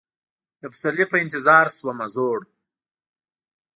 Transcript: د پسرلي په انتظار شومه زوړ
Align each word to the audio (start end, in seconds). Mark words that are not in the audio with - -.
د 0.61 0.63
پسرلي 0.71 1.05
په 1.09 1.17
انتظار 1.23 1.65
شومه 1.77 2.05
زوړ 2.13 2.39